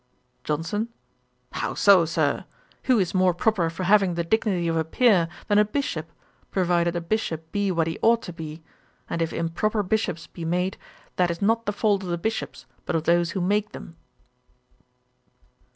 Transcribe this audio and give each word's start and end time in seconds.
JOHNSON. 0.45 0.87
'How 1.51 1.75
so, 1.75 2.05
Sir? 2.05 2.45
Who 2.85 2.97
is 2.97 3.13
more 3.13 3.35
proper 3.35 3.69
for 3.69 3.83
having 3.83 4.15
the 4.15 4.23
dignity 4.23 4.67
of 4.67 4.75
a 4.75 4.83
peer, 4.83 5.27
than 5.47 5.59
a 5.59 5.63
Bishop, 5.63 6.11
provided 6.49 6.95
a 6.95 7.01
Bishop 7.01 7.51
be 7.51 7.69
what 7.71 7.85
he 7.85 7.99
ought 8.01 8.23
to 8.23 8.33
be; 8.33 8.63
and 9.11 9.21
if 9.21 9.31
improper 9.31 9.83
Bishops 9.83 10.25
be 10.25 10.43
made, 10.43 10.75
that 11.17 11.29
is 11.29 11.39
not 11.39 11.67
the 11.67 11.71
fault 11.71 12.01
of 12.01 12.09
the 12.09 12.17
Bishops, 12.17 12.65
but 12.87 12.95
of 12.95 13.03
those 13.03 13.33
who 13.37 13.41
make 13.41 13.73
them.' 13.73 13.95